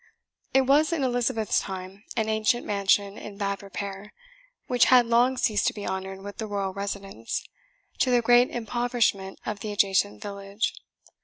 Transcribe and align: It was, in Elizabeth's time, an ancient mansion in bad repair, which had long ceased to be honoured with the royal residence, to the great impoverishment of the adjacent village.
It 0.51 0.61
was, 0.61 0.91
in 0.91 1.03
Elizabeth's 1.03 1.59
time, 1.59 2.03
an 2.17 2.27
ancient 2.27 2.65
mansion 2.65 3.19
in 3.19 3.37
bad 3.37 3.61
repair, 3.61 4.13
which 4.65 4.85
had 4.85 5.05
long 5.05 5.37
ceased 5.37 5.67
to 5.67 5.73
be 5.75 5.85
honoured 5.85 6.23
with 6.23 6.39
the 6.39 6.47
royal 6.47 6.73
residence, 6.73 7.45
to 7.99 8.09
the 8.09 8.23
great 8.23 8.49
impoverishment 8.49 9.37
of 9.45 9.59
the 9.59 9.71
adjacent 9.71 10.19
village. 10.19 10.73